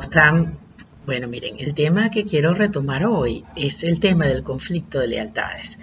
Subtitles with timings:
[0.00, 0.58] están?
[1.06, 5.78] Bueno, miren, el tema que quiero retomar hoy es el tema del conflicto de lealtades,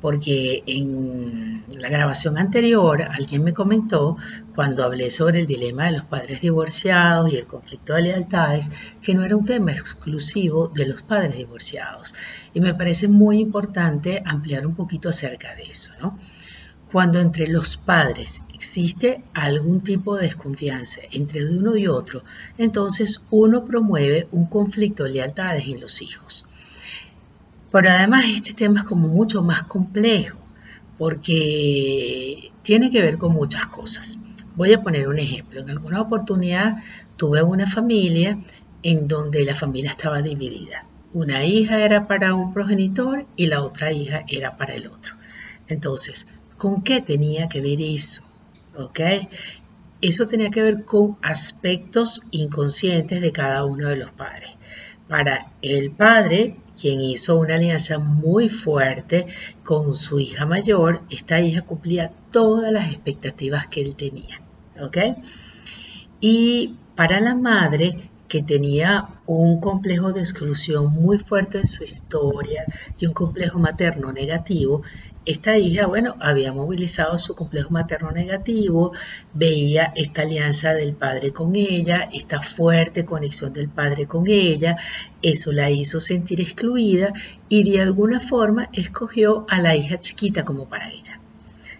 [0.00, 4.16] porque en la grabación anterior alguien me comentó
[4.54, 8.70] cuando hablé sobre el dilema de los padres divorciados y el conflicto de lealtades
[9.00, 12.14] que no era un tema exclusivo de los padres divorciados.
[12.52, 16.18] Y me parece muy importante ampliar un poquito acerca de eso, ¿no?
[16.94, 22.22] Cuando entre los padres existe algún tipo de desconfianza entre uno y otro,
[22.56, 26.46] entonces uno promueve un conflicto de lealtades en los hijos.
[27.72, 30.38] Pero además este tema es como mucho más complejo
[30.96, 34.16] porque tiene que ver con muchas cosas.
[34.54, 35.62] Voy a poner un ejemplo.
[35.62, 36.76] En alguna oportunidad
[37.16, 38.38] tuve una familia
[38.84, 40.86] en donde la familia estaba dividida.
[41.12, 45.16] Una hija era para un progenitor y la otra hija era para el otro.
[45.66, 46.28] Entonces,
[46.64, 48.22] ¿Con qué tenía que ver eso?
[48.78, 48.98] ¿Ok?
[50.00, 54.48] Eso tenía que ver con aspectos inconscientes de cada uno de los padres.
[55.06, 59.26] Para el padre, quien hizo una alianza muy fuerte
[59.62, 64.40] con su hija mayor, esta hija cumplía todas las expectativas que él tenía.
[64.80, 64.96] ¿Ok?
[66.18, 72.64] Y para la madre, que tenía un complejo de exclusión muy fuerte en su historia
[72.98, 74.82] y un complejo materno negativo,
[75.24, 78.92] esta hija, bueno, había movilizado su complejo materno negativo,
[79.32, 84.78] veía esta alianza del padre con ella, esta fuerte conexión del padre con ella,
[85.22, 87.12] eso la hizo sentir excluida
[87.48, 91.20] y de alguna forma escogió a la hija chiquita como para ella.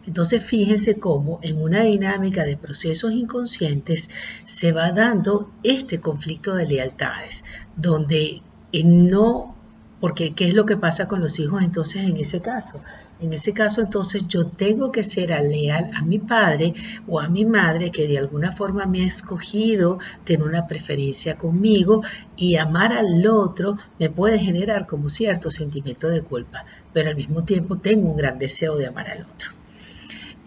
[0.06, 4.10] Entonces fíjense cómo en una dinámica de procesos inconscientes
[4.44, 7.44] se va dando este conflicto de lealtades,
[7.76, 8.42] donde
[8.82, 9.54] no,
[10.00, 12.80] porque ¿qué es lo que pasa con los hijos entonces en ese caso?
[13.20, 16.74] En ese caso, entonces, yo tengo que ser leal a mi padre
[17.06, 22.02] o a mi madre que de alguna forma me ha escogido, tiene una preferencia conmigo
[22.36, 27.44] y amar al otro me puede generar como cierto sentimiento de culpa, pero al mismo
[27.44, 29.53] tiempo tengo un gran deseo de amar al otro.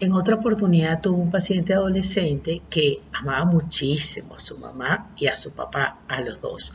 [0.00, 5.34] En otra oportunidad tuve un paciente adolescente que amaba muchísimo a su mamá y a
[5.34, 6.72] su papá, a los dos.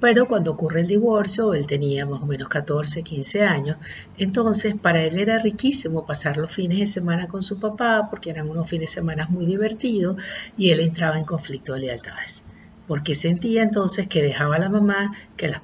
[0.00, 3.76] Pero cuando ocurre el divorcio, él tenía más o menos 14, 15 años,
[4.16, 8.50] entonces para él era riquísimo pasar los fines de semana con su papá porque eran
[8.50, 10.16] unos fines de semana muy divertidos
[10.56, 12.42] y él entraba en conflicto de lealtades,
[12.88, 15.62] porque sentía entonces que dejaba a la mamá, que las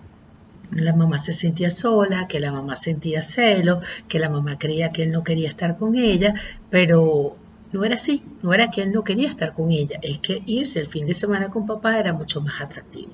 [0.71, 5.03] la mamá se sentía sola, que la mamá sentía celo, que la mamá creía que
[5.05, 6.35] él no quería estar con ella,
[6.71, 7.37] pero
[7.73, 10.81] no era así, no era que él no quería estar con ella, es que irse
[10.81, 13.13] el fin de semana con papá era mucho más atractivo.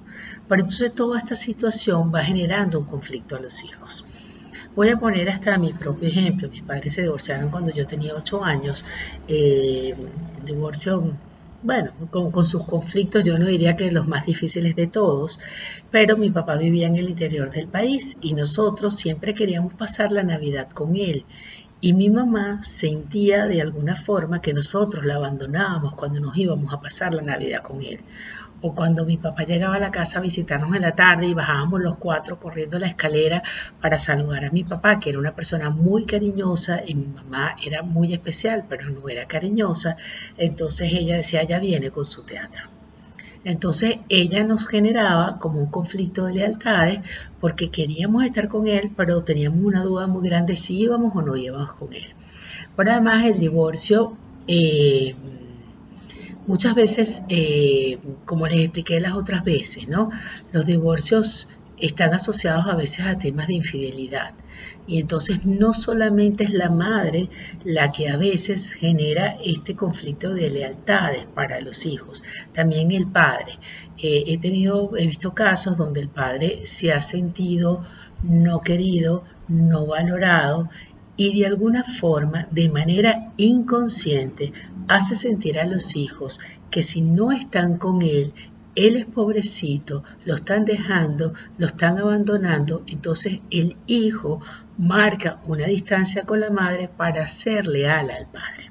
[0.49, 4.05] Pero entonces toda esta situación va generando un conflicto a los hijos.
[4.77, 6.49] Voy a poner hasta mi propio ejemplo.
[6.49, 8.84] Mis padres se divorciaron cuando yo tenía 8 años.
[9.27, 9.97] Eh,
[10.44, 11.12] divorcio
[11.62, 15.41] bueno, con, sus conflictos yo no diría que los más difíciles de todos,
[15.91, 20.22] pero mi papá vivía en el interior del país y nosotros siempre queríamos pasar la
[20.22, 21.25] Navidad con él.
[21.80, 26.80] Y mi mamá sentía de alguna forma que nosotros la abandonábamos cuando nos íbamos a
[26.80, 28.00] pasar la Navidad con él
[28.62, 31.80] o cuando mi papá llegaba a la casa a visitarnos en la tarde y bajábamos
[31.80, 33.42] los cuatro corriendo la escalera
[33.80, 37.82] para saludar a mi papá, que era una persona muy cariñosa y mi mamá era
[37.82, 39.97] muy especial, pero no era cariñosa,
[40.36, 42.79] entonces ella decía, ya viene con su teatro.
[43.45, 47.01] Entonces ella nos generaba como un conflicto de lealtades
[47.41, 51.37] porque queríamos estar con él, pero teníamos una duda muy grande si íbamos o no
[51.37, 52.06] íbamos con él.
[52.77, 54.17] Pero además el divorcio...
[54.47, 55.15] Eh,
[56.47, 60.11] Muchas veces, eh, como les expliqué las otras veces, ¿no?
[60.51, 61.49] Los divorcios
[61.80, 64.32] están asociados a veces a temas de infidelidad.
[64.86, 67.28] Y entonces no solamente es la madre
[67.64, 73.58] la que a veces genera este conflicto de lealtades para los hijos, también el padre.
[73.98, 77.84] Eh, he tenido, he visto casos donde el padre se ha sentido
[78.22, 80.68] no querido, no valorado
[81.16, 84.52] y de alguna forma, de manera inconsciente,
[84.88, 88.32] hace sentir a los hijos que si no están con él,
[88.75, 94.41] él es pobrecito, lo están dejando, lo están abandonando, entonces el hijo
[94.78, 98.71] marca una distancia con la madre para ser leal al padre.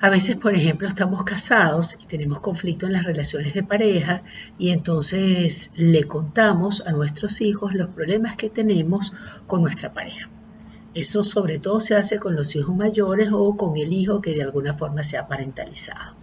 [0.00, 4.22] A veces, por ejemplo, estamos casados y tenemos conflicto en las relaciones de pareja
[4.58, 9.14] y entonces le contamos a nuestros hijos los problemas que tenemos
[9.46, 10.28] con nuestra pareja.
[10.92, 14.42] Eso sobre todo se hace con los hijos mayores o con el hijo que de
[14.42, 16.16] alguna forma se ha parentalizado.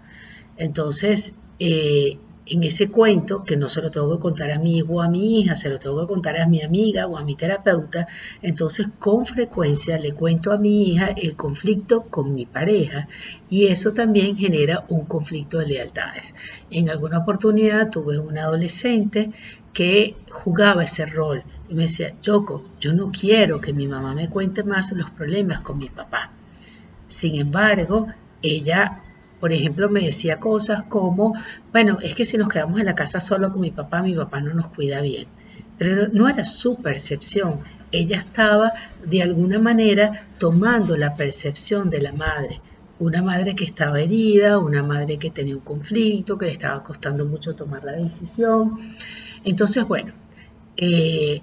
[0.57, 2.17] Entonces, eh,
[2.47, 5.07] en ese cuento, que no se lo tengo que contar a mi hijo o a
[5.07, 8.07] mi hija, se lo tengo que contar a mi amiga o a mi terapeuta,
[8.41, 13.07] entonces con frecuencia le cuento a mi hija el conflicto con mi pareja
[13.47, 16.33] y eso también genera un conflicto de lealtades.
[16.71, 19.29] En alguna oportunidad tuve un adolescente
[19.71, 24.29] que jugaba ese rol y me decía, Yoko, yo no quiero que mi mamá me
[24.29, 26.31] cuente más los problemas con mi papá.
[27.07, 28.07] Sin embargo,
[28.41, 29.03] ella
[29.41, 31.33] por ejemplo, me decía cosas como,
[31.73, 34.39] bueno, es que si nos quedamos en la casa solo con mi papá, mi papá
[34.39, 35.25] no nos cuida bien.
[35.79, 37.61] Pero no era su percepción.
[37.91, 38.71] Ella estaba
[39.03, 42.61] de alguna manera tomando la percepción de la madre.
[42.99, 47.25] Una madre que estaba herida, una madre que tenía un conflicto, que le estaba costando
[47.25, 48.75] mucho tomar la decisión.
[49.43, 50.13] Entonces, bueno,
[50.77, 51.41] eh,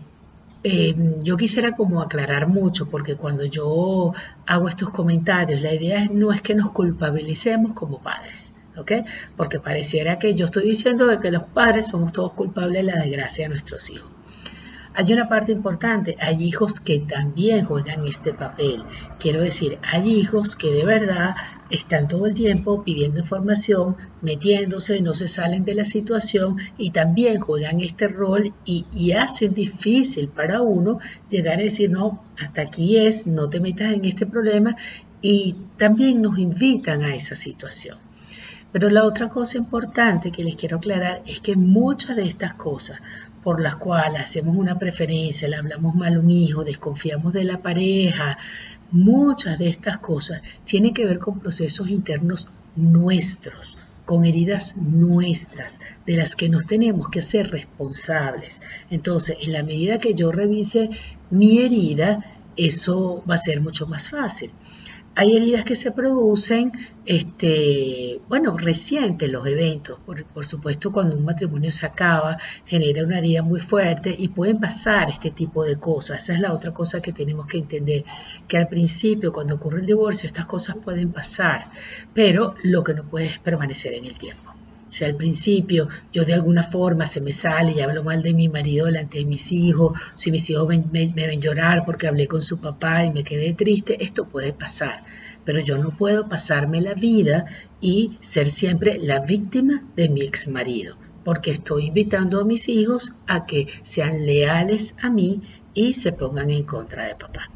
[0.64, 4.12] eh, yo quisiera como aclarar mucho, porque cuando yo
[4.46, 8.92] hago estos comentarios, la idea no es que nos culpabilicemos como padres, ¿ok?
[9.36, 13.00] Porque pareciera que yo estoy diciendo de que los padres somos todos culpables de la
[13.00, 14.17] desgracia de nuestros hijos.
[14.98, 18.82] Hay una parte importante, hay hijos que también juegan este papel.
[19.20, 21.36] Quiero decir, hay hijos que de verdad
[21.70, 27.38] están todo el tiempo pidiendo información, metiéndose, no se salen de la situación y también
[27.38, 30.98] juegan este rol y, y hacen difícil para uno
[31.30, 34.74] llegar a decir, no, hasta aquí es, no te metas en este problema
[35.22, 38.07] y también nos invitan a esa situación.
[38.72, 43.00] Pero la otra cosa importante que les quiero aclarar es que muchas de estas cosas
[43.42, 47.62] por las cuales hacemos una preferencia, le hablamos mal a un hijo, desconfiamos de la
[47.62, 48.36] pareja,
[48.90, 56.16] muchas de estas cosas tienen que ver con procesos internos nuestros, con heridas nuestras, de
[56.16, 58.60] las que nos tenemos que ser responsables.
[58.90, 60.90] Entonces, en la medida que yo revise
[61.30, 62.24] mi herida,
[62.56, 64.50] eso va a ser mucho más fácil.
[65.20, 66.70] Hay heridas que se producen,
[67.04, 69.98] este, bueno, recientes los eventos.
[70.06, 75.10] Por, supuesto, cuando un matrimonio se acaba, genera una herida muy fuerte y pueden pasar
[75.10, 76.22] este tipo de cosas.
[76.22, 78.04] Esa es la otra cosa que tenemos que entender,
[78.46, 81.66] que al principio, cuando ocurre el divorcio, estas cosas pueden pasar,
[82.14, 84.54] pero lo que no puede es permanecer en el tiempo.
[84.88, 88.48] Si al principio yo de alguna forma se me sale y hablo mal de mi
[88.48, 92.60] marido delante de mis hijos, si mis hijos me, ven llorar porque hablé con su
[92.60, 95.02] papá y me quedé triste, esto puede pasar.
[95.44, 97.46] Pero yo no puedo pasarme la vida
[97.80, 103.14] y ser siempre la víctima de mi ex marido, porque estoy invitando a mis hijos
[103.26, 105.42] a que sean leales a mí
[105.74, 107.50] y se pongan en contra de papá.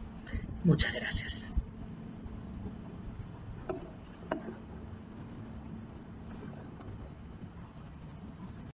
[0.65, 1.52] Muchas gracias.